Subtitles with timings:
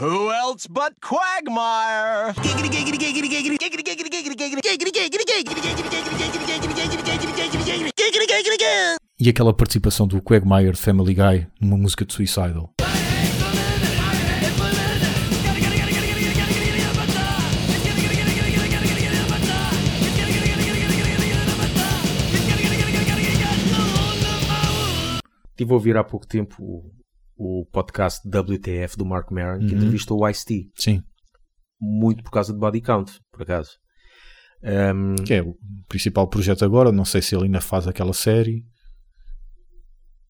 [0.00, 2.32] Who else but Quagmire?
[9.18, 12.72] E aquela participação do Quagmire de Family Guy numa música de Suicidal.
[25.50, 26.90] Estive a ouvir há pouco tempo
[27.42, 29.78] o, podcast WTF do Mark Maron, que Uhum.
[29.78, 31.02] entrevistou o Ice-T, Sim,
[31.80, 33.70] muito por causa de Body Count, por acaso.
[34.62, 35.56] Um, que é o
[35.88, 36.92] principal projeto agora.
[36.92, 38.62] Não sei se ele ainda faz aquela série.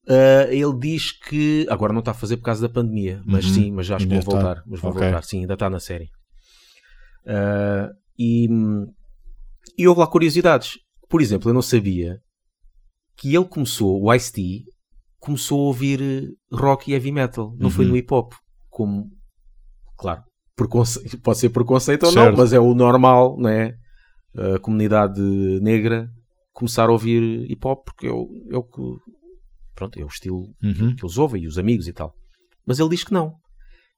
[0.09, 3.55] Uh, ele diz que agora não está a fazer por causa da pandemia, mas Uhum.
[3.55, 4.33] sim, mas já acho que Ainda está.
[4.41, 4.63] voltar.
[4.67, 5.03] Mas vão Ok.
[5.03, 6.09] voltar, sim, ainda está na série.
[7.27, 8.49] Uh, e,
[9.77, 10.79] e houve lá curiosidades.
[11.09, 12.19] Por exemplo, eu não sabia
[13.17, 14.65] que ele começou, o Ice-T,
[15.21, 17.91] começou a ouvir eh, rock e heavy metal, não foi Uhum.
[17.93, 18.33] no hip hop,
[18.69, 19.07] como,
[19.97, 20.23] claro,
[20.57, 22.31] preconce- pode ser preconceito ou Certo.
[22.33, 23.75] não, mas é o normal, não é?
[24.55, 25.21] A comunidade
[25.61, 26.09] negra
[26.53, 28.81] começar a ouvir hip hop porque é o, é o que
[29.75, 30.95] pronto, é o estilo Uhum.
[30.97, 32.13] que eles ouvem e os amigos e tal.
[32.67, 33.35] Mas ele diz que não.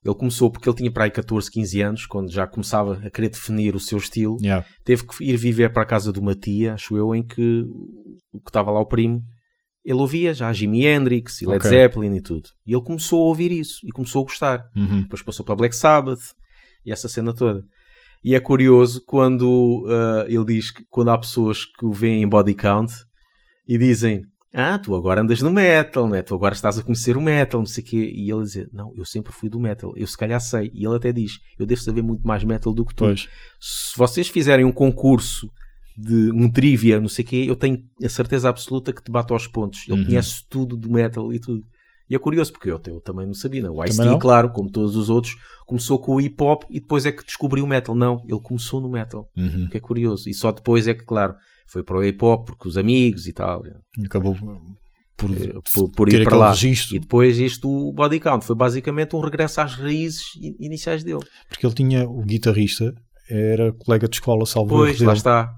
[0.03, 3.29] Ele começou porque ele tinha para aí 14, 15 anos, quando já começava a querer
[3.29, 4.37] definir o seu estilo.
[4.41, 4.65] Yeah.
[4.83, 7.61] Teve que ir viver para a casa de uma tia, acho eu, em que
[8.33, 9.21] o que estava lá o primo,
[9.83, 11.69] ele ouvia já Jimi Hendrix e Led Ok.
[11.69, 12.49] Zeppelin e tudo.
[12.65, 14.65] E ele começou a ouvir isso e começou a gostar.
[14.75, 15.01] Uhum.
[15.01, 16.21] Depois passou para Black Sabbath
[16.85, 17.63] e essa cena toda.
[18.23, 22.27] E é curioso quando ah, ele diz que quando há pessoas que o veem em
[22.27, 22.93] body count
[23.67, 24.23] e dizem
[24.53, 26.21] ah, tu agora andas no metal, né?
[26.21, 28.11] tu agora estás a conhecer o metal, não sei o quê.
[28.15, 30.69] E ele diz, não, eu sempre fui do metal, eu se calhar sei.
[30.75, 33.05] E ele até diz, eu devo saber muito mais metal do que tu.
[33.05, 33.27] Pois.
[33.59, 35.49] Se vocês fizerem um concurso
[35.97, 39.33] de um trivia, não sei o quê, eu tenho a certeza absoluta que te bato
[39.33, 39.81] aos pontos.
[39.87, 40.05] Ele Uhum.
[40.05, 41.63] conhece tudo do metal e tudo.
[42.09, 43.75] E é curioso, porque eu, eu também não sabia, não.
[43.75, 47.25] O Ice-T, claro, como todos os outros, começou com o hip-hop e depois é que
[47.25, 47.95] descobriu o metal.
[47.95, 49.67] Não, ele começou no metal, Uhum.
[49.69, 50.29] que é curioso.
[50.29, 51.33] E só depois é que, claro,
[51.67, 53.63] foi para o hip-hop, porque os amigos e tal,
[54.05, 54.35] Acabou
[55.15, 56.49] por, eh, por, por ir para lá.
[56.51, 56.95] registro.
[56.95, 60.23] E depois isto, o Body Count, foi basicamente um regresso às raízes
[60.59, 61.23] iniciais dele.
[61.47, 62.93] Porque ele tinha o guitarrista,
[63.29, 65.53] era colega de escola, salvo Pois, lá está.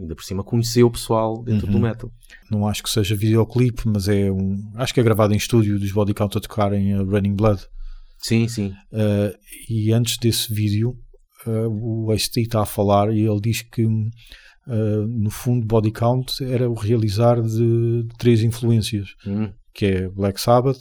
[0.00, 1.72] Ainda por cima conheceu o pessoal dentro Uhum.
[1.74, 2.10] do metal.
[2.50, 4.56] Não acho que seja videoclipe, mas é um.
[4.76, 7.60] Acho que é gravado em estúdio dos Body Count a tocarem a Running Blood.
[8.18, 8.68] Sim, sim.
[8.92, 9.34] Uh,
[9.68, 10.96] e antes desse vídeo,
[11.46, 11.68] uh,
[12.06, 16.68] o Ice-T está a falar e ele diz que, uh, no fundo, Body Count era
[16.68, 19.50] o realizar de três influências, Hum.
[19.74, 20.80] que é Black Sabbath,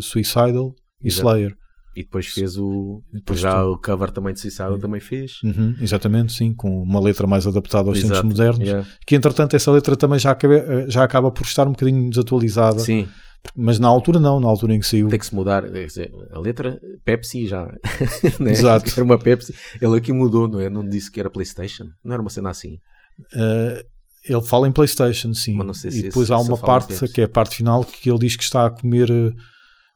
[0.00, 1.20] Suicidal e Exato.
[1.28, 1.56] Slayer.
[1.96, 3.02] E depois fez o.
[3.12, 5.40] Depois já tu- o cover também de Suicidal também fez.
[5.44, 8.66] Uhum, exatamente, sim, com uma letra mais adaptada aos tempos modernos.
[8.66, 8.88] Yeah.
[9.06, 13.06] Que entretanto essa letra também já acaba, já acaba por estar um bocadinho desatualizada, Sim,
[13.54, 15.08] mas na altura não, na altura em que saiu.
[15.08, 15.70] tem que se mudar.
[15.70, 17.64] Quer dizer, a letra Pepsi já.
[18.40, 18.50] né?
[18.50, 18.90] Exato.
[18.90, 19.54] Era uma Pepsi.
[19.80, 20.68] Ele aqui mudou, não é?
[20.68, 21.86] Não disse que era PlayStation.
[22.02, 22.78] Não era uma cena assim.
[23.34, 23.84] Uh,
[24.28, 25.58] ele fala em PlayStation, sim.
[25.74, 28.18] Sei e se depois há se uma parte que é a parte final que ele
[28.18, 29.32] diz que está a comer uh,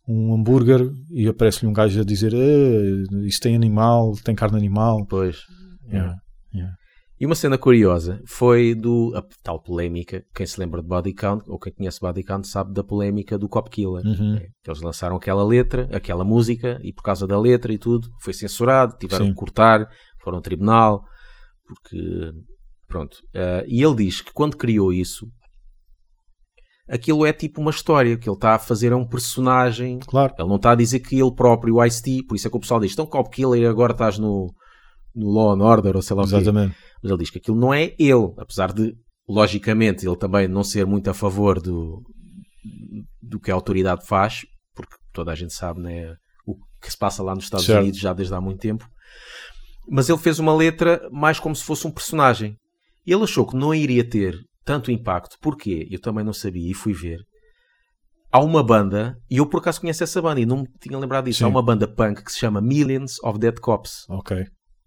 [0.08, 5.04] um hambúrguer e aparece-lhe um gajo a dizer "Ah, isso tem animal, tem carne animal.
[5.06, 5.42] Pois.
[5.86, 6.16] Yeah,
[6.54, 6.74] yeah.
[7.20, 10.24] E uma cena curiosa foi do a tal polémica.
[10.32, 13.48] Quem se lembra de Body Count, ou quem conhece Body Count, sabe da polémica do
[13.48, 14.06] Cop Killer.
[14.06, 14.36] Uhum.
[14.36, 18.08] É, que eles lançaram aquela letra, aquela música, e por causa da letra e tudo,
[18.20, 19.32] foi censurado, tiveram Sim.
[19.32, 19.88] que cortar,
[20.22, 21.04] foram ao tribunal,
[21.66, 22.32] porque.
[22.86, 23.18] Pronto.
[23.34, 25.26] Eh, e ele diz que quando criou isso,
[26.88, 29.98] aquilo é tipo uma história, que ele está a fazer é um personagem.
[30.00, 32.56] Claro, Ele não está a dizer que ele próprio, o Ice-T, por isso é que
[32.56, 34.52] o pessoal diz: então Cop Killer e agora estás no,
[35.14, 36.36] no Law and Order, ou sei lá o quê.
[36.36, 36.74] exatamente.
[37.02, 38.94] Mas ele diz que aquilo não é ele, apesar de,
[39.28, 42.02] logicamente, ele também não ser muito a favor do,
[43.22, 44.40] do que a autoridade faz,
[44.74, 46.14] porque toda a gente sabe né,
[46.46, 47.82] o que se passa lá nos Estados Certo.
[47.82, 48.88] Unidos já desde há muito tempo.
[49.90, 52.56] Mas ele fez uma letra mais como se fosse um personagem.
[53.06, 54.38] Ele achou que não iria ter
[54.68, 55.38] tanto impacto.
[55.40, 55.88] Porquê?
[55.90, 57.20] Eu também não sabia e fui ver.
[58.30, 61.24] Há uma banda, e eu por acaso conheço essa banda e não me tinha lembrado
[61.24, 61.38] disso.
[61.38, 61.44] Sim.
[61.46, 64.04] Há uma banda punk que se chama Millions of Dead Cops.
[64.10, 64.44] Ok.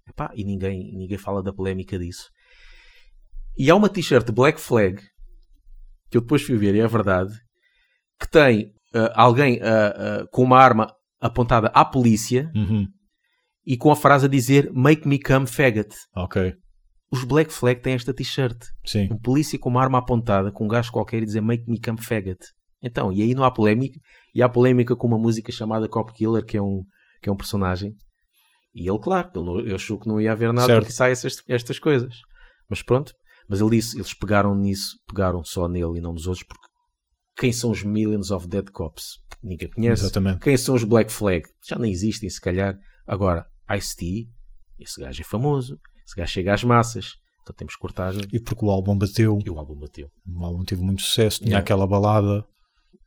[0.07, 2.30] Epá, e ninguém, ninguém fala da polémica disso.
[3.57, 5.01] E há uma t-shirt Black Flag
[6.12, 7.34] que eu depois fui ver, e é verdade,
[8.19, 12.86] que tem ah, alguém ah, ah, com uma arma apontada à polícia Uhum.
[13.66, 15.95] e com a frase a dizer Make me come faggot.
[16.16, 16.54] Ok.
[17.12, 18.58] Os Black Flag têm esta t-shirt.
[18.86, 19.10] Sim.
[19.12, 22.02] Um polícia com uma arma apontada, com um gajo qualquer e dizer Make me come
[22.02, 22.40] faggot.
[22.81, 24.00] Então, e aí não há polémica.
[24.34, 26.84] E há polémica com uma música chamada Cop Killer, que é um,
[27.22, 27.94] que é um personagem.
[28.74, 30.80] E ele, claro, ele, não- ele achou que não ia haver nada Certo.
[30.84, 32.16] porque saem estas, estas coisas.
[32.69, 33.12] Mas pronto.
[33.50, 36.66] Mas ele disse, eles pegaram nisso, pegaram só nele e não nos outros, porque
[37.38, 39.18] quem são os Millions of Dead Cops?
[39.44, 40.04] Ninguém conhece.
[40.04, 40.40] Exatamente.
[40.40, 41.44] Quem são os Black Flag?
[41.68, 42.78] Já nem existem, se calhar.
[43.06, 44.30] Agora, Ice-T,
[44.80, 47.13] esse gajo é famoso, esse gajo chega às massas,
[47.44, 48.13] então temos que cortar.
[48.33, 50.07] E porque o álbum bateu, E o álbum bateu.
[50.27, 51.63] o álbum teve muito sucesso, tinha Yeah.
[51.63, 52.44] aquela balada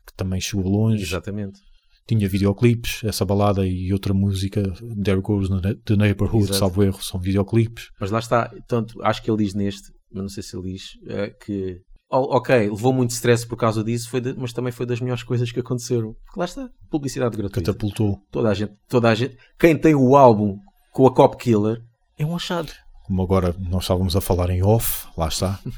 [0.06, 1.58] que também chegou longe, Exatamente.
[2.06, 4.62] tinha videoclipes, essa balada e outra música,
[5.02, 5.48] There Goes
[5.84, 6.58] the Neighborhood, Exato.
[6.58, 7.88] salvo erro, são videoclipes.
[8.00, 10.90] Mas lá está, tanto, acho que ele diz neste, mas não sei se ele diz,
[11.08, 11.80] eh, que
[12.10, 15.22] o- ok, levou muito stress por causa disso, foi de- mas também foi das melhores
[15.22, 16.12] coisas que aconteceram.
[16.26, 17.60] Porque lá está, publicidade gratuita.
[17.72, 20.58] Catapultou, Toda a gente, toda a gente, quem tem o álbum
[20.92, 21.80] com a Cop Killer
[22.18, 22.70] é um achado.
[23.04, 25.58] Como agora nós estávamos a falar em off, lá está.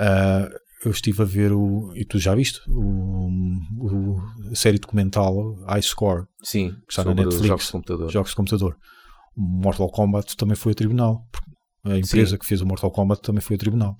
[0.00, 0.48] Ah,
[0.84, 1.92] eu estive a ver o.
[1.96, 2.60] E tu já viste?
[2.68, 3.28] O,
[3.80, 4.20] o-
[4.52, 8.10] a série documental High Score, Sim, que está na Netflix, jogos de computador.
[8.12, 8.76] jogos de computador.
[9.36, 11.26] O Mortal Kombat também foi a tribunal.
[11.84, 12.38] A empresa Sim.
[12.38, 13.96] que fez o Mortal Kombat também foi a tribunal.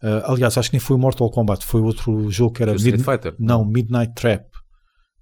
[0.00, 2.98] Ah, aliás, acho que nem foi o Mortal Kombat, foi outro jogo que era Street
[2.98, 3.34] Mid- Fighter.
[3.40, 4.44] não, Midnight Trap,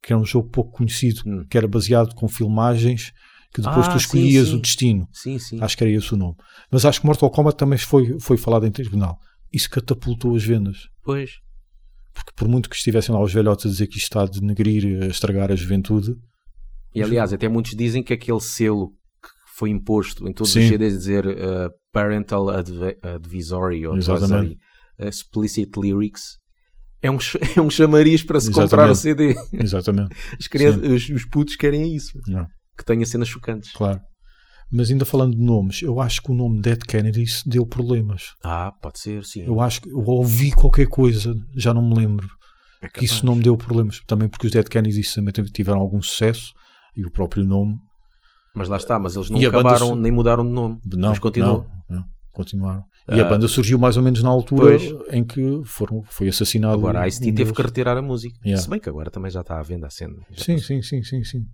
[0.03, 1.47] que era um jogo pouco conhecido, Hum.
[1.49, 3.13] que era baseado com filmagens
[3.53, 4.57] que depois Ah, tu sim, escolhias sim.
[4.57, 5.09] o destino.
[5.13, 5.59] Sim, sim.
[5.61, 6.37] Acho que era esse o nome.
[6.71, 9.19] Mas acho que Mortal Kombat também foi, foi falado em tribunal.
[9.53, 10.89] Isso catapultou as vendas.
[11.03, 11.31] Pois.
[12.15, 15.03] Porque por muito que estivessem lá os velhotes a dizer que isto está a denegrir,
[15.03, 16.15] a estragar a juventude,
[16.95, 18.89] E aliás, até muitos dizem que aquele selo
[19.23, 20.61] que foi imposto em todos Sim.
[20.61, 24.59] os CDs dizer uh, Parental Adv- Advisory ou advisory,
[24.99, 26.39] uh, Explicit Lyrics
[27.03, 27.19] é um,
[27.57, 28.71] é um chamariz para se Exatamente.
[28.71, 29.35] comprar o CD.
[29.53, 30.15] exatamente.
[30.39, 32.19] As crianças, os, os putos querem isso.
[32.27, 32.47] Não,
[32.81, 33.73] Que tenha cenas chocantes.
[33.73, 34.01] claro.
[34.73, 38.35] Mas ainda falando de nomes, eu acho que o nome Dead Kennedys deu problemas.
[38.43, 39.43] Ah, pode ser, sim.
[39.45, 42.27] Eu acho que eu ouvi qualquer coisa, já não me lembro,
[42.81, 44.01] É que isso não me deu problemas.
[44.07, 46.53] Também porque os Dead Kennedys também tiveram algum sucesso
[46.97, 47.77] e o próprio nome.
[48.55, 50.79] Mas lá está, mas eles não E banda acabaram su- nem mudaram de nome.
[50.87, 51.67] Não, mas continuam.
[51.91, 52.85] não, não, continuaram.
[53.09, 54.83] E a Ah, banda surgiu mais ou menos na altura pois.
[55.13, 56.75] em que foram, foi assassinado.
[56.75, 58.37] Agora a Ice-T um teve que retirar a música.
[58.45, 58.63] Yeah.
[58.63, 60.15] Se bem que agora também já está à venda a cena.
[60.37, 61.45] Sim, sim, sim, sim, sim.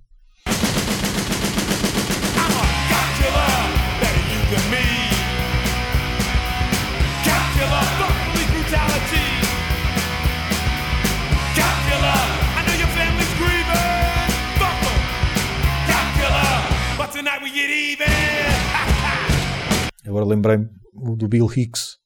[20.26, 20.68] Lembrei-me
[21.16, 21.96] do Bill Hicks,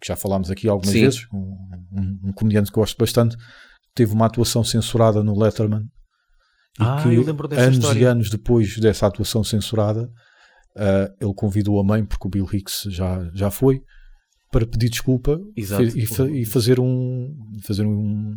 [0.00, 1.00] que já falámos aqui algumas Sim.
[1.02, 1.56] vezes, um,
[1.92, 3.36] um- um comediante que gosto bastante,
[3.94, 5.82] teve uma atuação censurada no Letterman.
[6.80, 8.00] E Ah, que eu lembro dessa anos história.
[8.00, 10.10] e anos depois dessa atuação censurada,
[10.76, 13.80] ah, ele convidou a mãe, porque o Bill Hicks já, já foi,
[14.50, 15.82] para pedir desculpa Exato.
[15.84, 17.32] e, fa- e fazer um
[17.62, 18.36] fazer um,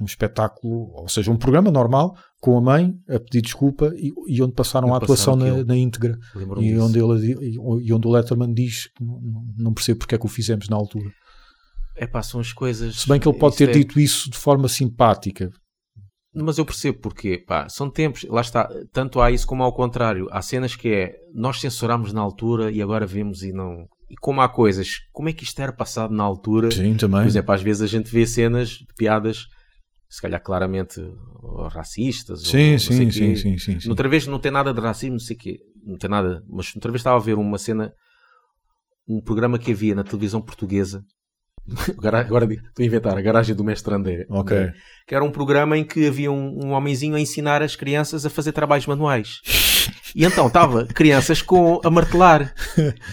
[0.00, 4.42] um espetáculo, ou seja, um programa normal com a mãe a pedir desculpa e, e
[4.42, 6.16] onde passaram a atuação na, na íntegra
[6.60, 7.58] e onde, ele, e-
[7.92, 9.04] onde o Letterman diz que
[9.58, 11.10] não, percebo porque é que o fizemos na altura.
[11.96, 13.00] É pá, são as coisas.
[13.00, 15.50] Se bem que ele pode ter é- dito isso de forma simpática.
[16.32, 20.28] Mas eu percebo porque, pá, são tempos, lá está, tanto há isso como ao contrário.
[20.30, 23.86] Há cenas que é, nós censurámos na altura e agora vemos e não.
[24.08, 26.70] E como há coisas, como é que isto era passado na altura?
[26.70, 27.20] Sim, também.
[27.22, 29.46] Por exemplo, às vezes a gente vê cenas de piadas,
[30.10, 31.00] se calhar claramente
[31.40, 32.40] ou racistas.
[32.40, 33.88] ou sim, sei sim, sim, sim, sim, sim.
[33.88, 35.60] Outra vez não tem nada de racismo, não sei o quê.
[35.86, 36.42] Não tem nada.
[36.48, 37.92] Mas outra vez estava a ver uma cena,
[39.08, 41.04] um programa que havia na televisão portuguesa.
[41.96, 42.22] Agora,
[42.52, 44.26] estou a inventar, a garagem do mestre André.
[44.28, 44.72] Ok.
[45.06, 48.30] Que era um programa em que havia um, um homenzinho a ensinar as crianças a
[48.30, 49.40] fazer trabalhos manuais.
[50.14, 52.54] E então estava crianças com a martelar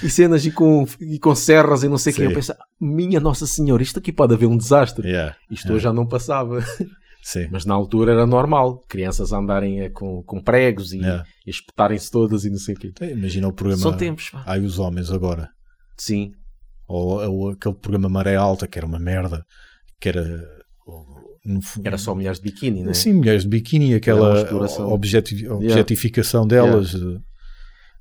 [0.04, 2.16] e cenas e com, e com serras e não sei o.
[2.16, 2.24] Sim.
[2.24, 5.08] Eu pensava, minha Nossa Senhora, isto aqui pode haver um desastre.
[5.08, 5.76] Yeah, Isto yeah.
[5.76, 6.64] hoje já não passava.
[7.22, 7.50] Sim.
[7.52, 8.82] Mas na altura era normal.
[8.88, 11.26] Crianças a andarem eh, com, com pregos e, Yeah.
[11.46, 12.88] e espetarem-se todas e não sei o quê.
[12.88, 14.44] Então, Imagina o programa São tempos, pá.
[14.46, 15.50] Ai os Homens agora.
[15.98, 16.32] Sim.
[16.88, 19.44] Ou, ou aquele programa Maré Alta, que era uma merda.
[20.00, 20.48] Que era.
[21.84, 22.94] Era só mulheres de biquíni, né?
[22.94, 24.42] Sim, mulheres de biquíni, aquela
[24.94, 26.94] objeti- objetificação delas.
[26.96, 27.20] eh,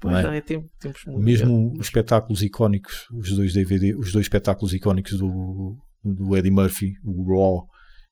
[0.00, 0.22] Pois não é?
[0.24, 4.74] não, é tempo- tempos muito- Mesmo os espetáculos icónicos, os dois DVD, os dois espetáculos
[4.74, 7.66] icónicos do, do Eddie Murphy, o Raw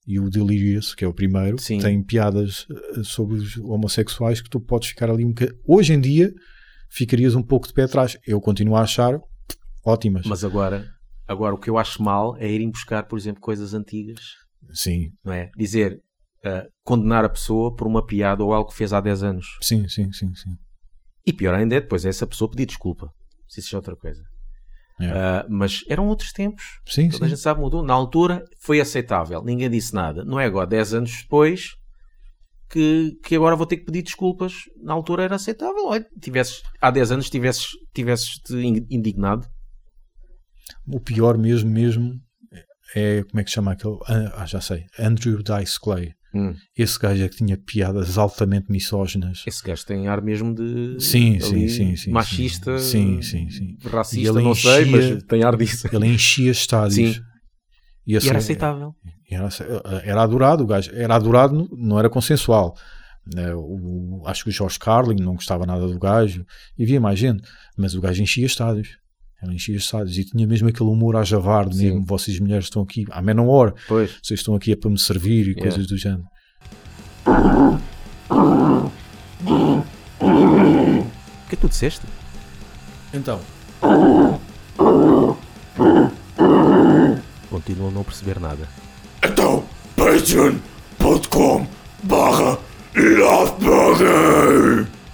[0.07, 1.79] e o Delirious, que é o primeiro, Sim.
[1.79, 5.59] têm piadas eh, sobre os homossexuais que tu podes ficar ali um bocadinho.
[5.67, 6.33] Hoje em dia
[6.91, 8.17] ficarias um pouco de pé atrás.
[8.27, 9.19] Eu continuo a achar
[9.85, 10.25] ótimas.
[10.27, 10.87] Mas agora,
[11.27, 14.21] agora o que eu acho mal é irem buscar, por exemplo, coisas antigas,
[14.73, 15.51] Sim, não é?
[15.57, 16.01] Dizer,
[16.45, 19.47] ah, condenar a pessoa por uma piada ou algo que fez há 10 anos.
[19.61, 20.51] sim, sim, sim, sim.
[21.27, 23.11] E pior ainda é depois essa pessoa pedir desculpa.
[23.49, 24.23] Se isso é outra coisa.
[25.01, 25.07] É.
[25.07, 26.65] Ah, mas eram outros tempos.
[26.87, 27.35] Sim, Toda a sim.
[27.35, 27.83] gente sabe, mudou.
[27.83, 29.43] Na altura foi aceitável.
[29.43, 30.25] Ninguém disse nada.
[30.25, 31.71] Não é agora, 10 anos depois,
[32.69, 34.55] que, que agora vou ter que pedir desculpas.
[34.83, 35.87] Na altura era aceitável.
[35.87, 38.39] Olha, tivesses, há 10 anos tivesses, tivesses
[38.91, 39.47] indignado.
[40.87, 42.21] O pior mesmo, mesmo,
[42.95, 43.99] é como é que se chama aquele?
[44.35, 44.87] Ah, já sei.
[44.99, 46.13] Andrew Dice Clay.
[46.35, 46.55] Hum.
[46.77, 49.45] Esse gajo é que tinha piadas altamente misóginas.
[49.47, 50.97] Esse gajo tem ar mesmo de.
[50.99, 52.77] Sim, sim, ali, sim, sim, Machista.
[52.79, 53.23] sim.
[53.23, 53.77] Sim, sim.
[53.85, 55.89] Racista, ele não sei, enchia- mas tem ar disso.
[55.93, 57.15] Ele enchia estádios.
[57.17, 57.23] Sim.
[58.07, 58.95] E, assim, E era aceitável.
[59.31, 59.49] Era,
[60.05, 62.77] era adorado, o gajo era adorado, não era consensual.
[63.37, 66.45] Eh, o- acho que o Jorge Carlin não gostava nada do gajo
[66.77, 67.43] e havia mais gente,
[67.79, 68.99] mas o gajo enchia estádios.
[69.53, 71.85] Enchia estádios e tinha mesmo aquele humor a javarde, Sim.
[71.91, 74.11] mesmo vocês mulheres estão aqui à menor hora, Pois.
[74.23, 75.63] vocês estão aqui é para me servir e Yeah.
[75.63, 76.25] coisas do género.
[80.21, 82.03] O que é que tu disseste?
[83.13, 83.41] Então,
[87.51, 88.69] Continuam a não perceber nada.
[89.25, 89.65] Então,
[89.97, 91.67] patreon.com
[92.03, 92.59] barra.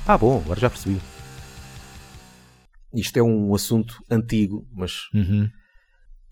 [0.06, 1.00] Ah, bom, agora já percebi.
[2.94, 5.48] Isto é um assunto antigo, mas uhum,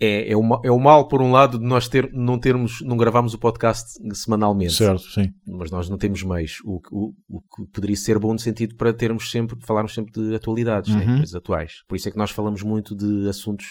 [0.00, 2.96] é, é, o, é o mal, por um lado, de nós ter, não termos, não
[2.96, 4.72] gravarmos o podcast semanalmente.
[4.72, 5.28] certo, sim.
[5.46, 6.58] Mas nós não temos meios.
[6.64, 10.12] O, que- o, o que poderia ser bom no sentido para termos sempre, falarmos sempre
[10.12, 11.04] de atualidades, né?
[11.04, 11.16] Uhum.
[11.16, 11.72] coisas atuais.
[11.88, 13.66] Por isso é que nós falamos muito de assuntos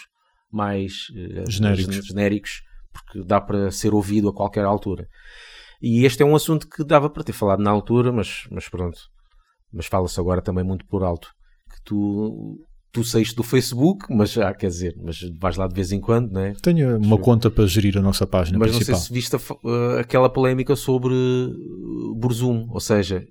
[0.51, 1.95] mais eh, Genéricos.
[1.95, 2.61] gen- genéricos,
[2.93, 5.07] porque dá para ser ouvido a qualquer altura.
[5.81, 8.97] E este é um assunto que dava para ter falado na altura, mas, mas pronto.
[9.71, 11.29] Mas fala-se agora também muito por alto.
[11.69, 12.57] Que tu,
[12.91, 16.31] tu saíste do Facebook, mas já quer dizer, mas vais lá de vez em quando,
[16.31, 16.53] não é?
[16.61, 19.01] Tenho uma conta para gerir a nossa página Mas não sei principal.
[19.01, 23.23] se viste a eh, aquela polémica sobre uh, Burzum, ou seja,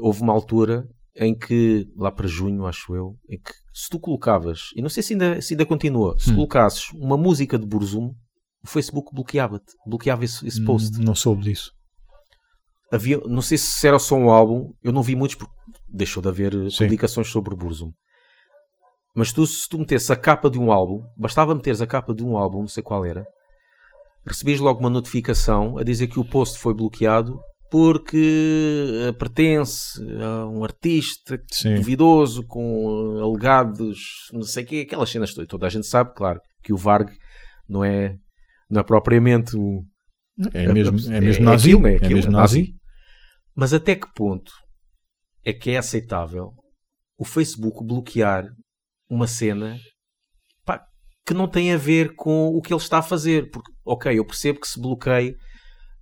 [0.00, 4.70] houve uma altura em que, lá para junho, acho eu, em que se tu colocavas,
[4.74, 6.34] e não sei se ainda, se ainda continua, se Hum.
[6.36, 8.12] colocasses uma música de Burzum,
[8.64, 10.98] o Facebook bloqueava-te, bloqueava esse, esse post.
[10.98, 11.70] Hum, Não soube disso.
[12.90, 15.52] Havia, não sei se era só um álbum, eu não vi muitos porque
[15.88, 16.84] deixou de haver eh, Sim.
[16.84, 17.90] publicações sobre Burzum.
[19.14, 22.24] Mas tu, se tu metesses a capa de um álbum, bastava meteres a capa de
[22.24, 23.26] um álbum, não sei qual era,
[24.26, 27.38] recebias logo uma notificação a dizer que o post foi bloqueado
[27.70, 31.76] porque eh, pertence a um artista Sim.
[31.76, 33.98] duvidoso com eh, alegados,
[34.32, 35.48] não sei o quê, aquelas cenas todas.
[35.48, 37.10] Toda a gente sabe, claro, que o Varg
[37.68, 38.14] não é,
[38.68, 39.82] não é propriamente o,
[40.52, 41.70] É mesmo, é mesmo é nazi.
[41.72, 42.60] aquilo, é É aquilo, mesmo é nazi.
[42.60, 42.74] nazi.
[43.54, 44.52] Mas até que ponto
[45.44, 46.52] é que é aceitável
[47.18, 48.44] o Facebook bloquear
[49.14, 49.78] uma cena
[50.64, 50.82] pá,
[51.26, 53.50] que não tem a ver com o que ele está a fazer?
[53.50, 55.36] Porque, ok, eu percebo que se bloqueie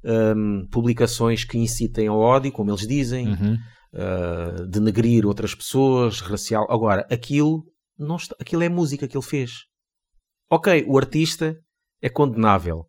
[0.04, 3.54] hum, publicações que incitem ao ódio, como eles dizem, Uhum.
[3.94, 6.66] uh, denegrir outras pessoas, racial.
[6.70, 7.64] Agora, aquilo,
[7.98, 9.50] não está, aquilo é música que ele fez.
[10.50, 11.56] Ok, o artista
[12.02, 12.86] é condenável,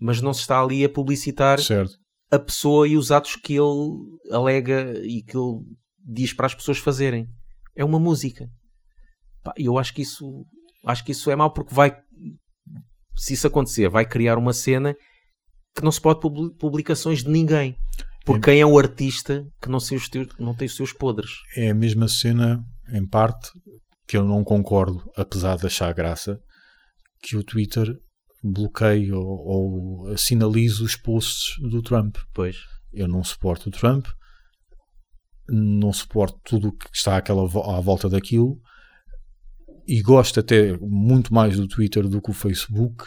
[0.00, 1.94] mas não se está ali a publicitar Certo.
[2.30, 3.96] a pessoa e os atos que ele
[4.32, 5.60] alega e que ele
[6.04, 7.26] diz para as pessoas fazerem.
[7.76, 8.48] É uma música.
[9.56, 10.44] E eu acho que isso
[10.86, 11.96] acho que isso é mau porque vai
[13.16, 14.94] se isso acontecer, vai criar uma cena
[15.74, 17.76] que não se pode publi- publicações de ninguém.
[18.24, 18.40] Por É.
[18.40, 19.78] quem é o artista que não,
[20.38, 21.30] não tem os seus podres.
[21.56, 22.62] é a mesma cena,
[22.92, 23.50] em parte,
[24.06, 26.38] que eu não concordo, apesar de achar graça,
[27.22, 27.92] que o Twitter
[28.42, 29.24] bloqueie ou,
[30.06, 32.16] ou sinalize os posts do Trump.
[32.34, 32.56] Pois.
[32.92, 34.06] Eu não suporto o Trump,
[35.48, 38.60] não suporto tudo o que está àquela, à volta daquilo
[39.86, 43.04] e gosto até muito mais do Twitter do que o Facebook,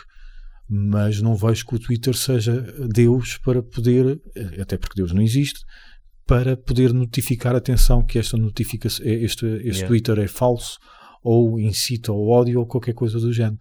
[0.68, 2.62] mas não vejo que o Twitter seja
[2.94, 4.22] Deus para poder,
[4.62, 5.62] até porque Deus não existe,
[6.26, 9.88] para poder notificar atenção que esta notificação, este, este Yeah.
[9.88, 10.78] Twitter é falso
[11.24, 13.60] ou incita ao ódio ou qualquer coisa do género.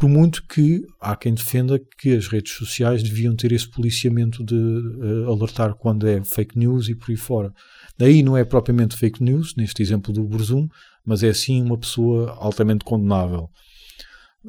[0.00, 4.56] Por muito que há quem defenda que as redes sociais deviam ter esse policiamento de
[4.56, 7.52] eh, alertar quando é fake news e por aí fora.
[7.98, 10.66] Daí não é propriamente fake news, neste exemplo do Burzum,
[11.04, 13.50] mas é sim uma pessoa altamente condenável.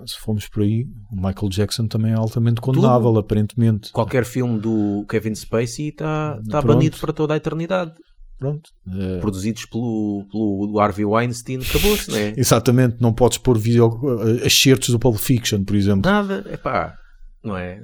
[0.06, 3.92] Se formos por aí, o Michael Jackson também é altamente condenável, aparentemente.
[3.92, 6.68] Qualquer filme do Kevin Spacey está tá Pronto.
[6.76, 7.92] banido para toda a eternidade.
[8.42, 8.72] Pronto.
[8.88, 12.34] Eh, Produzidos pelo, pelo Harvey Weinstein, acabou-se, não é?
[12.36, 14.00] Exatamente, não podes pôr vídeo,
[14.42, 16.10] eh, excertos do Pulp Fiction, por exemplo.
[16.10, 16.96] Nada, é pá,
[17.44, 17.84] não é?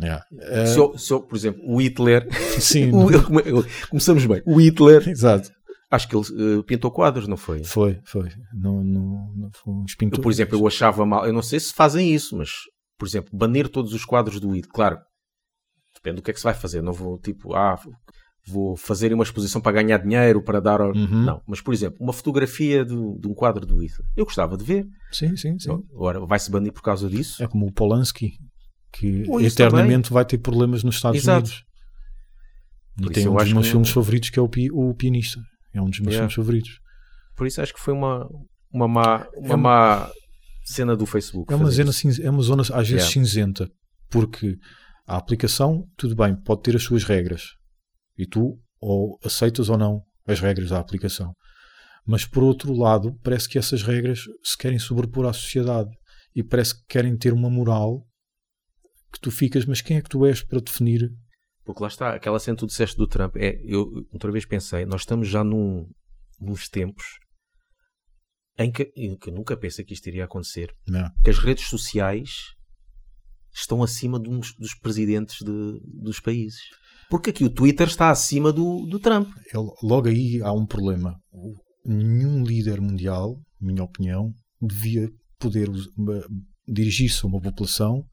[0.00, 0.24] Yeah.
[0.66, 2.24] Se eu, se eu, por exemplo, o Hitler,
[2.60, 4.40] sim, o- come- eu- começamos bem.
[4.46, 5.50] O Hitler, exato.
[5.90, 6.24] acho que ele
[6.60, 7.64] eh, pintou quadros, não foi?
[7.64, 8.28] Foi, foi.
[8.54, 11.74] Não, não, não foi uns Eu, por exemplo, eu achava mal, eu não sei se
[11.74, 12.50] fazem isso, mas,
[12.96, 14.98] por exemplo, banir todos os quadros do Hitler, claro,
[15.96, 16.80] depende do que é que se vai fazer.
[16.80, 17.76] Não vou, tipo, ah,
[18.46, 20.80] vou fazer uma exposição para ganhar dinheiro, para dar.
[20.80, 21.24] Uhum.
[21.24, 24.64] Não, mas, por exemplo, uma fotografia do- de um quadro do Hitler, eu gostava de
[24.64, 24.86] ver.
[25.12, 25.70] Sim, sim, sim.
[25.94, 27.42] Agora, vai-se banir por causa disso?
[27.42, 28.32] É como o Polanski,
[28.92, 31.38] que Ou isso eternamente vai ter problemas nos Estados Exato.
[31.48, 31.64] Unidos.
[33.02, 35.40] E tem um dos meus que filmes favoritos que é o, pi- o Pianista.
[35.72, 36.78] É um dos meus filmes favoritos.
[37.36, 38.28] Por isso acho que foi uma,
[38.72, 40.10] uma, má, uma É má
[40.64, 41.52] cena do Facebook.
[41.52, 43.12] É uma, cinza- é uma zona às vezes Yeah.
[43.12, 43.70] cinzenta,
[44.10, 44.56] porque
[45.06, 47.42] A aplicação, tudo bem, pode ter as suas regras.
[48.20, 51.32] E tu ou aceitas ou não as regras da aplicação.
[52.06, 55.90] Mas por outro lado, parece que essas regras se querem sobrepor à sociedade
[56.34, 58.06] e parece que querem ter uma moral
[59.12, 61.10] que tu ficas, mas quem é que tu és para definir?
[61.64, 64.84] Porque lá está, aquela cena que tu disseste do Trump, é, eu outra vez pensei,
[64.86, 65.86] nós estamos já num,
[66.40, 67.04] nos tempos
[68.58, 71.10] em que, em que eu nunca pensei que isto iria acontecer, Não.
[71.24, 72.30] que as redes sociais
[73.52, 76.60] estão acima de uns- dos presidentes de- dos países.
[77.10, 79.28] Porque aqui o Twitter está acima do, do Trump.
[79.52, 81.14] Ele- logo aí há um problema.
[81.84, 84.30] Nenhum líder mundial, minha opinião,
[84.62, 85.68] devia poder
[86.68, 88.04] dirigir-se a uma população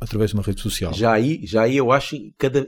[0.00, 0.92] através de uma rede social.
[0.92, 2.66] Já aí, já aí eu acho cada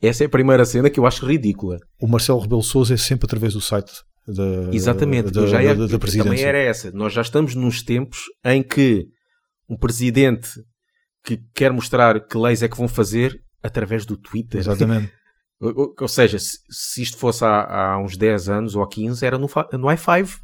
[0.00, 1.78] essa é a primeira cena que eu acho ridícula.
[2.00, 3.92] O Marcelo Rebelo Sousa é sempre através do site
[4.26, 6.30] da, Exatamente, da, já da- da presidência.
[6.30, 6.90] também era essa.
[6.92, 9.06] Nós já estamos nos tempos em que
[9.68, 10.48] um presidente
[11.24, 14.60] que quer mostrar que leis é que vão fazer através do Twitter.
[14.60, 15.12] Exatamente.
[15.60, 19.36] Ou, ou- seja, se, se isto fosse há, há uns 10 anos ou 15, era
[19.36, 20.38] no, no i5.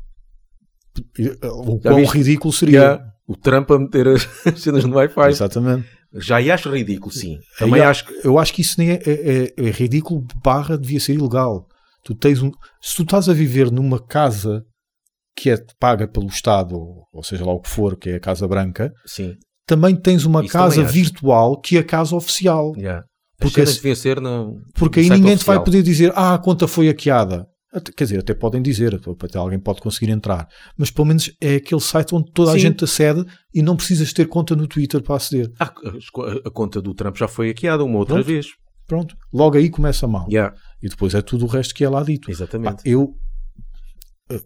[1.18, 1.36] E, uh,
[1.76, 2.14] O Já quão viste?
[2.18, 3.00] ridículo seria.
[3.26, 5.28] O Trump a meter as as cenas no i5.
[5.28, 5.88] Exatamente.
[6.14, 7.38] Já acho ridículo, sim.
[7.58, 8.04] Também há- acho.
[8.24, 11.66] Eu acho que isso nem é, é- é- é ridículo, barra, devia ser ilegal.
[12.04, 12.50] Tu tens um,
[12.82, 14.64] se tu estás a viver numa casa
[15.36, 16.74] que é paga pelo Estado,
[17.12, 19.36] ou seja lá o que for, que é a Casa Branca, Sim.
[19.66, 22.72] Também tens uma Isso casa virtual que é a casa oficial.
[22.76, 23.04] Yeah.
[23.40, 25.64] As Porque deviam ser no, Porque no aí ninguém te vai oficial.
[25.64, 27.46] poder dizer, ah, a conta foi hackeada.
[27.96, 30.46] Quer dizer, até podem dizer, até alguém pode conseguir entrar.
[30.78, 32.60] Mas pelo menos é aquele site onde toda a Sim.
[32.60, 35.50] gente acede e não precisas ter conta no Twitter para aceder.
[35.58, 38.26] Ah, a, a conta do Trump já foi hackeada uma outra Pronto.
[38.26, 38.46] vez.
[38.86, 39.16] Pronto.
[39.32, 40.26] Logo aí começa mal.
[40.30, 42.30] Yeah, E depois é tudo o resto que é lá dito.
[42.30, 42.76] exatamente.
[42.76, 43.12] Pá, eu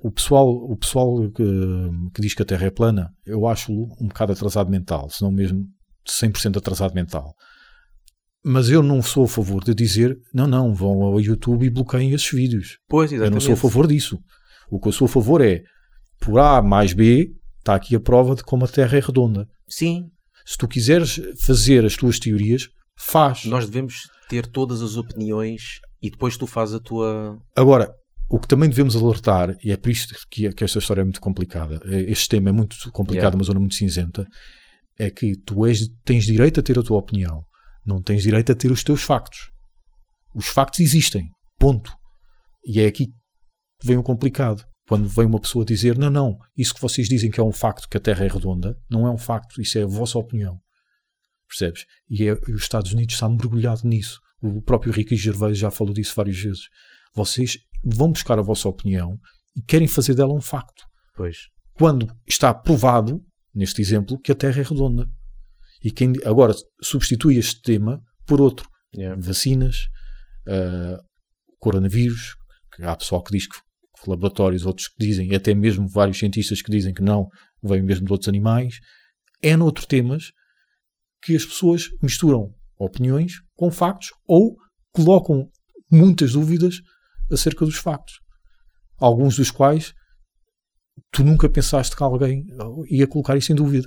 [0.03, 1.45] o pessoal, o pessoal que,
[2.15, 5.31] que diz que a Terra é plana, eu acho um bocado atrasado mental, se não
[5.31, 5.65] mesmo
[6.09, 7.35] 100% atrasado mental.
[8.45, 12.13] Mas eu não sou a favor de dizer, não, não, vão ao YouTube e bloqueiem
[12.13, 12.79] esses vídeos.
[12.89, 13.35] pois, Eu exatamente.
[13.35, 14.19] não sou a favor disso.
[14.71, 15.63] O que eu sou a favor é,
[16.21, 19.47] por A mais B, está aqui a prova de como a Terra é redonda.
[19.69, 20.09] Sim,
[20.47, 23.45] Se tu quiseres fazer as tuas teorias, faz.
[23.45, 27.37] nós devemos ter todas as opiniões e depois tu fazes a tua.
[27.57, 27.93] Agora,
[28.31, 31.21] o que também devemos alertar, e é por isto que, que esta história é muito
[31.21, 33.37] complicada, é- este tema é muito complicado, Yeah.
[33.37, 34.27] uma zona muito cinzenta,
[34.99, 37.43] é que tu és, tens direito a ter a tua opinião,
[37.87, 39.51] não tens direito a ter os teus factos.
[40.35, 41.27] Os factos existem,
[41.59, 41.91] ponto.
[42.67, 44.63] E é aqui que vem o complicado.
[44.87, 47.89] Quando vem uma pessoa dizer, não, não, isso que vocês dizem que é um facto,
[47.89, 50.59] que a Terra é redonda, não é um facto, isso é a vossa opinião.
[51.49, 51.85] Percebes?
[52.11, 54.19] E, é- e os Estados Unidos está mergulhado nisso.
[54.43, 56.63] O próprio Ricky Gervais já falou disso várias vezes.
[57.15, 59.19] Vocês vão buscar a vossa opinião
[59.57, 60.85] e querem fazer dela um facto.
[61.15, 61.37] Pois.
[61.75, 63.21] Quando está provado,
[63.55, 65.07] neste exemplo, que a Terra é redonda.
[65.83, 68.69] E quem agora substitui este tema por outro.
[68.97, 69.21] Yeah.
[69.21, 69.87] Vacinas,
[70.49, 70.99] ah,
[71.61, 72.35] coronavírus,
[72.75, 73.59] que há pessoal que diz que
[74.03, 77.27] que laboratórios, outros que dizem, e até mesmo vários cientistas que dizem que não,
[77.63, 78.79] vem mesmo de outros animais.
[79.43, 80.31] É noutros temas
[81.23, 84.57] que as pessoas misturam opiniões com factos ou
[84.93, 85.49] colocam
[85.91, 86.81] muitas dúvidas
[87.31, 88.15] acerca dos factos.
[88.99, 89.93] Alguns dos quais
[91.13, 92.45] tu nunca pensaste que alguém
[92.91, 93.87] ia colocar isso em dúvida.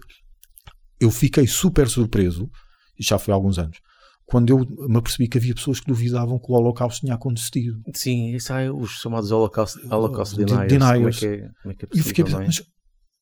[0.99, 2.49] Eu fiquei super surpreso,
[2.97, 3.77] e já foi há alguns anos,
[4.25, 7.82] quando eu me apercebi que havia pessoas que duvidavam que o Holocausto tinha acontecido.
[7.93, 10.67] Sim, isso aí, os chamados Holocaust, Holocaust De- deniers.
[10.69, 10.95] deniers.
[10.95, 12.47] Como é que é, como é, que é E eu fiquei possível, não é?
[12.47, 12.63] mas,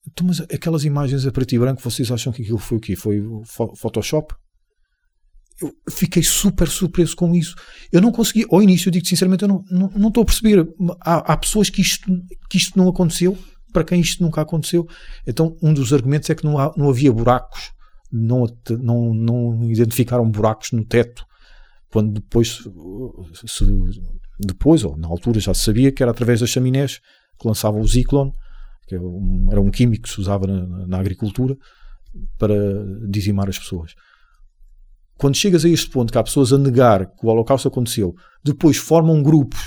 [0.08, 2.95] então, mas aquelas imagens a preto e branco, vocês acham que aquilo foi o quê?
[2.95, 3.21] Foi
[3.75, 4.34] Photoshop?
[5.89, 7.56] Fiquei super surpreso com isso.
[7.91, 10.67] Eu não consegui, ao início, eu digo sinceramente, eu não, não, não estou a perceber.
[11.02, 12.08] Há, há pessoas que isto,
[12.50, 13.38] que isto não aconteceu,
[13.74, 14.88] para quem isto nunca aconteceu.
[15.28, 17.72] Então, um dos argumentos é que não, há- não havia buracos,
[18.12, 18.45] não,
[18.82, 21.24] não, não identificaram buracos no teto.
[21.91, 22.60] Quando depois,
[23.48, 23.65] se,
[24.39, 27.00] depois, ou na altura já se sabia que era através das chaminés
[27.39, 28.32] que lançavam o Zyklon,
[28.88, 31.56] que é um- era um químico que se usava na, na agricultura
[32.38, 32.56] para
[33.10, 33.93] dizimar as pessoas.
[35.19, 38.77] Quando chegas a este ponto que há pessoas a negar que o Holocausto aconteceu, depois
[38.77, 39.60] formam grupos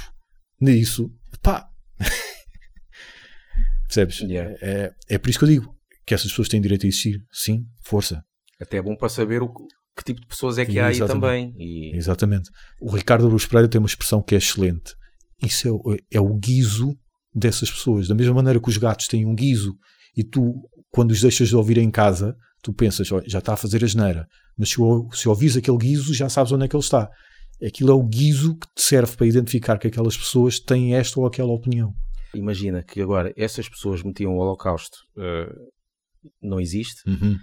[0.58, 1.10] nisso,
[1.42, 1.68] pá.
[3.86, 4.20] Percebes?
[4.20, 4.56] Yeah.
[4.62, 5.74] É, é por isso que eu digo
[6.06, 7.20] que essas pessoas têm direito a existir.
[7.30, 8.24] Sim, força.
[8.60, 11.54] Até é bom para saber o, que- tipo de pessoas é que há aí também.
[11.58, 12.48] E, Exatamente.
[12.80, 14.94] O Ricardo Aruz Pereira tem uma expressão que é excelente.
[15.42, 16.96] Isso é, é o guiso
[17.34, 18.08] dessas pessoas.
[18.08, 19.76] Da mesma maneira que os gatos têm um guiso
[20.16, 20.54] e tu,
[20.90, 23.86] quando os deixas de ouvir em casa, tu pensas, "Ó, já está a fazer a
[23.86, 24.26] geneira.
[24.56, 24.76] Mas se,
[25.12, 27.08] se ouvires aquele guiso, já sabes onde é que ele está.
[27.64, 31.26] Aquilo é o guiso que te serve para identificar que aquelas pessoas têm esta ou
[31.26, 31.92] aquela opinião.
[32.34, 34.96] imagina que agora essas pessoas metiam o Holocausto.
[35.18, 35.52] eh,
[36.40, 37.02] não existe.
[37.06, 37.36] Uhum.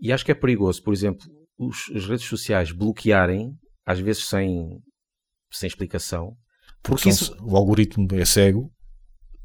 [0.00, 1.24] E acho que é perigoso, por exemplo,
[1.58, 3.52] os- as redes sociais bloquearem,
[3.86, 4.78] às vezes sem,
[5.52, 6.36] sem explicação,
[6.82, 8.70] porque Porque isso, o algoritmo é cego.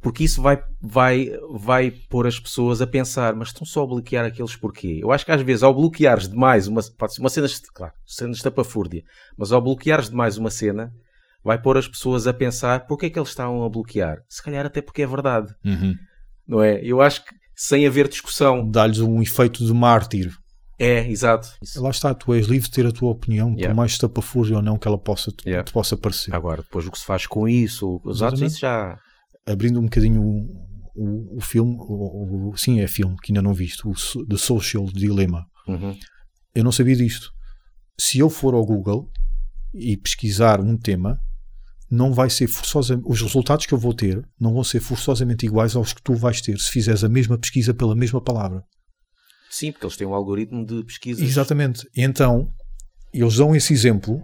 [0.02, 4.26] Porque isso vai, vai, vai pôr as pessoas a pensar, mas estão só a bloquear
[4.26, 5.00] aqueles porquê?
[5.02, 8.32] Eu acho que às vezes ao bloqueares demais uma, pode ser uma cena, claro, cena
[8.32, 9.04] estapafúrdia,
[9.38, 10.92] mas ao bloqueares demais uma cena,
[11.44, 14.18] vai pôr as pessoas a pensar porque é que eles estavam a bloquear?
[14.30, 15.54] Se calhar até porque é verdade,
[16.48, 16.80] não é?
[16.84, 20.32] Eu acho que sem haver discussão, Dá-lhes um efeito de mártir.
[20.78, 21.50] é, exato.
[21.62, 21.82] Isso.
[21.84, 23.68] Lá está, tu és livre de ter a tua opinião, Yeah.
[23.68, 25.66] por mais estapafúrdia ou não que ela possa, te, Yeah.
[25.66, 26.34] te possa parecer.
[26.34, 28.98] Agora, depois o que se faz com isso, os atos, isso já...
[29.50, 33.88] Abrindo um bocadinho o, o, o filme, o, sim, é filme que ainda não viste,
[33.88, 33.94] o
[34.26, 35.46] The Social Dilemma.
[35.68, 35.98] Uhum.
[36.54, 37.32] Eu não sabia disto.
[38.00, 39.12] Se eu for ao Google
[39.74, 41.20] e pesquisar um tema,
[41.90, 43.10] não vai ser forçosamente.
[43.10, 46.42] Os resultados que eu vou ter não vão ser forçosamente iguais aos que tu vais
[46.42, 48.64] ter se fizeres a mesma pesquisa pela mesma palavra.
[49.50, 51.24] Sim, porque eles têm um algoritmo de pesquisa.
[51.24, 51.88] Exatamente.
[51.96, 52.48] Então,
[53.12, 54.22] eles dão esse exemplo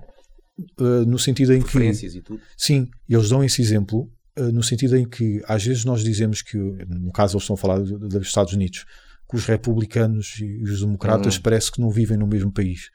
[0.80, 1.78] uh, no sentido em que.
[1.78, 2.40] E tudo.
[2.56, 4.08] Sim, eles dão esse exemplo
[4.38, 7.80] no sentido em que às vezes nós dizemos que, no caso eles estão a falar
[7.80, 8.86] do- dos Estados Unidos,
[9.30, 11.42] que os republicanos e os democratas Uhum.
[11.42, 12.90] parece que não vivem no mesmo país.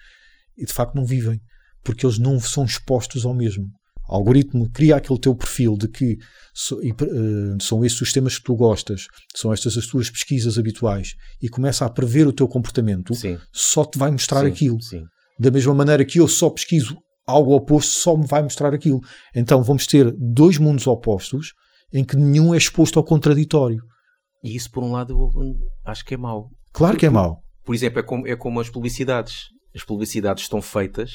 [0.56, 1.40] E de facto não vivem,
[1.82, 3.66] porque eles não são expostos ao mesmo.
[4.08, 6.18] O algoritmo cria aquele teu perfil de que
[6.52, 10.58] so- e, uh, são esses os temas que tu gostas, são estas as tuas pesquisas
[10.58, 13.38] habituais e começa a prever o teu comportamento, Sim.
[13.52, 14.82] só te vai mostrar sim, aquilo.
[14.82, 15.04] Sim.
[15.38, 16.96] Da mesma maneira que eu só pesquiso
[17.30, 19.00] algo oposto, só me vai mostrar aquilo.
[19.34, 21.52] Então vamos ter dois mundos opostos
[21.92, 23.82] em que nenhum é exposto ao contraditório.
[24.42, 26.48] E isso, por um lado, eu acho que é mau.
[26.72, 27.42] Claro que é mau.
[27.64, 29.48] Por exemplo, é como, é como as publicidades.
[29.74, 31.12] As publicidades estão feitas.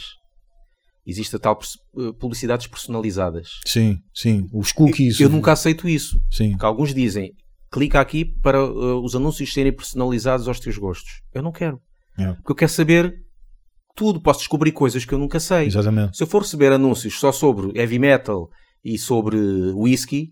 [1.06, 1.60] Existe a tal
[1.97, 3.49] eh, publicidades personalizadas.
[3.65, 4.47] Sim, sim.
[4.54, 5.19] Os cookies.
[5.19, 6.19] Eu nunca aceito isso.
[6.32, 7.32] Sim, Porque alguns dizem,
[7.71, 8.62] clica aqui para eh,
[9.04, 11.21] os anúncios serem personalizados aos teus gostos.
[11.34, 11.80] Eu não quero.
[12.17, 12.34] É.
[12.34, 13.13] Porque eu quero saber
[13.95, 14.19] tudo.
[14.21, 15.67] Posso descobrir coisas que eu nunca sei.
[15.67, 16.17] exatamente.
[16.17, 18.49] Se eu for receber anúncios só sobre heavy metal
[18.84, 19.38] e sobre
[19.73, 20.29] whisky,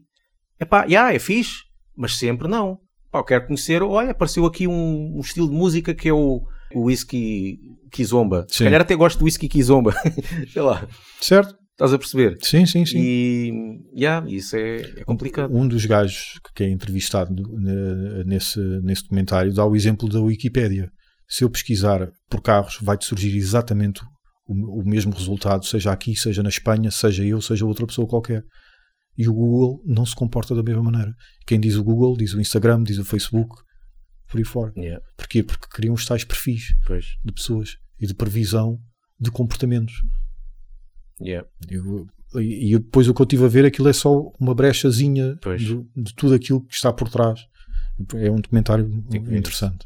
[0.59, 1.63] é pá, yeah, é fixe,
[1.95, 2.77] mas sempre não.
[3.11, 6.41] Pá, eu quero conhecer, olha, apareceu aqui um, um estilo de música que é o,
[6.75, 7.57] whisky
[7.91, 8.45] kizomba.
[8.49, 8.63] Se Sim.
[8.65, 9.93] calhar até gosto de whisky kizomba.
[10.51, 10.87] Sei lá,
[11.21, 11.55] Certo?
[11.71, 12.37] estás a perceber?
[12.41, 12.97] Sim, sim, sim.
[12.99, 13.51] E,
[13.95, 15.55] yeah, isso é, é complicado.
[15.55, 20.91] Um dos gajos que é entrevistado ne- nesse, nesse documentário dá o exemplo da Wikipédia.
[21.33, 24.03] Se eu pesquisar por carros, vai-te surgir exatamente
[24.45, 28.43] o, o mesmo resultado, seja aqui, seja na Espanha, seja eu, seja outra pessoa qualquer.
[29.17, 31.11] E o Google não se comporta da mesma maneira.
[31.47, 33.55] Quem diz o Google, diz o Instagram, diz o Facebook,
[34.29, 34.71] por aí fora.
[34.77, 35.41] Yeah, Porquê?
[35.41, 38.77] Porque criam os tais perfis pois, de pessoas e de previsão
[39.19, 39.95] de comportamentos.
[41.19, 42.05] yeah, Eu-
[42.41, 45.87] e, e depois o que eu estive a ver, aquilo é só uma brechazinha do-
[45.95, 47.39] de tudo aquilo que está por trás.
[48.15, 48.85] É um documentário
[49.39, 49.85] interessante.